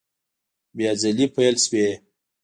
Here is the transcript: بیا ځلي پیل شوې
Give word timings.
بیا 0.77 0.91
ځلي 1.01 1.25
پیل 1.35 1.55
شوې 1.65 1.87